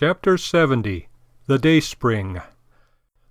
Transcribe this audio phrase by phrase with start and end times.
[0.00, 1.08] Chapter 70
[1.48, 2.40] The Day Spring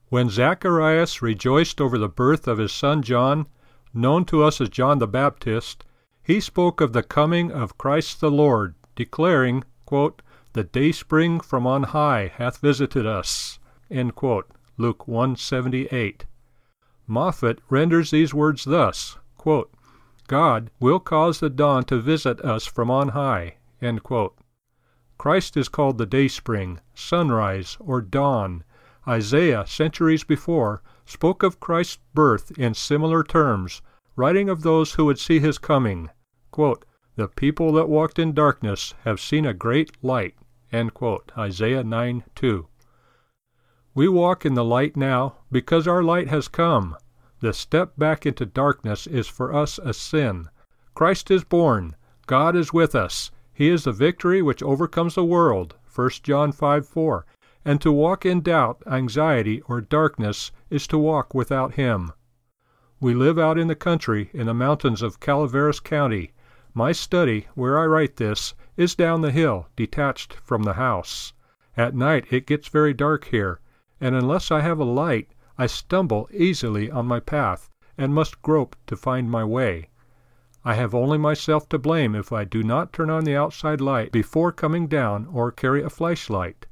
[0.09, 3.47] When Zacharias rejoiced over the birth of his son John,
[3.93, 5.85] known to us as John the Baptist,
[6.21, 11.83] he spoke of the coming of Christ the Lord, declaring, quote, The dayspring from on
[11.83, 13.59] high hath visited us.
[14.15, 16.25] Quote, Luke 178.
[17.07, 19.71] Moffatt renders these words thus, quote,
[20.27, 23.55] God will cause the dawn to visit us from on high.
[25.17, 28.63] Christ is called the dayspring, sunrise, or dawn.
[29.07, 33.81] Isaiah, centuries before, spoke of Christ's birth in similar terms,
[34.15, 36.09] writing of those who would see his coming.
[36.51, 40.35] Quote, the people that walked in darkness have seen a great light.
[40.71, 42.67] Isaiah 9 2.
[43.95, 46.95] We walk in the light now because our light has come.
[47.39, 50.49] The step back into darkness is for us a sin.
[50.93, 51.95] Christ is born.
[52.27, 53.31] God is with us.
[53.57, 55.77] He is the victory which overcomes the world.
[55.91, 57.25] 1 John 5 4.
[57.65, 62.11] And to walk in doubt, anxiety, or darkness is to walk without Him.
[62.99, 66.33] We live out in the country in the mountains of Calaveras County.
[66.75, 71.33] My study, where I write this, is down the hill, detached from the house.
[71.75, 73.59] At night it gets very dark here,
[73.99, 78.75] and unless I have a light I stumble easily on my path, and must grope
[78.85, 79.89] to find my way.
[80.67, 84.11] I have only myself to blame if I do not turn on the outside light
[84.11, 86.65] before coming down or carry a flashlight.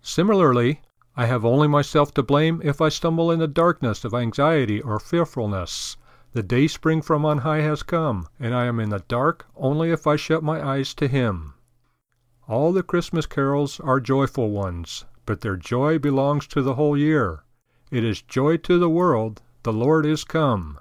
[0.00, 0.80] Similarly,
[1.14, 4.98] I have only myself to blame if I stumble in the darkness of anxiety or
[4.98, 5.98] fearfulness.
[6.32, 10.06] The dayspring from on high has come, and I am in the dark only if
[10.06, 11.52] I shut my eyes to Him.
[12.48, 17.44] All the Christmas carols are joyful ones, but their joy belongs to the whole year.
[17.90, 20.78] It is joy to the world, the Lord is come.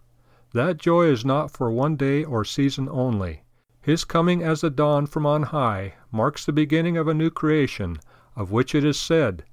[0.54, 3.44] That joy is not for one day or season only.
[3.82, 7.98] His coming as the dawn from on high marks the beginning of a new creation,
[8.36, 9.46] of which it is said,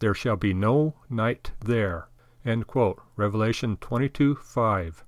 [0.00, 2.08] There shall be no night there.
[3.16, 5.04] Revelation 22 5.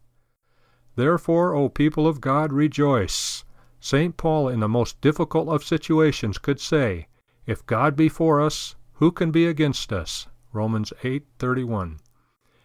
[0.95, 3.45] Therefore, O people of God, rejoice.
[3.81, 4.17] St.
[4.17, 7.07] Paul, in the most difficult of situations, could say,
[7.47, 10.27] If God be for us, who can be against us?
[10.53, 12.01] Romans 8:31.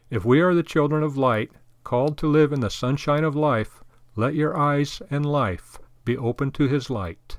[0.09, 1.52] If we are the children of light,
[1.84, 3.84] called to live in the sunshine of life,
[4.16, 7.38] let your eyes and life be open to his light.